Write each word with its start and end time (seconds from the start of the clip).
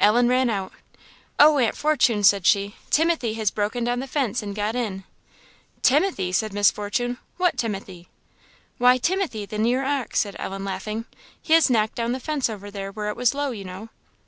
Ellen 0.00 0.26
ran 0.26 0.50
out. 0.50 0.72
"Oh, 1.38 1.58
Aunt 1.58 1.76
Fortune," 1.76 2.24
said 2.24 2.44
she 2.46 2.74
"Timothy 2.90 3.34
has 3.34 3.52
broken 3.52 3.84
down 3.84 4.00
the 4.00 4.08
fence, 4.08 4.42
and 4.42 4.52
got 4.52 4.74
in." 4.74 5.04
"Timothy!" 5.82 6.32
said 6.32 6.52
Miss 6.52 6.72
Fortune 6.72 7.16
"what 7.36 7.56
Timothy?" 7.56 8.08
"Why, 8.78 8.98
Timothy, 8.98 9.46
the 9.46 9.56
near 9.56 9.84
ox," 9.84 10.18
said 10.18 10.34
Ellen, 10.40 10.64
laughing; 10.64 11.04
"he 11.40 11.52
has 11.52 11.70
knocked 11.70 11.94
down 11.94 12.10
the 12.10 12.18
fence 12.18 12.50
over 12.50 12.72
there 12.72 12.90
where 12.90 13.08
it 13.08 13.14
was 13.16 13.34
low, 13.34 13.52
you 13.52 13.62
know." 13.62 13.88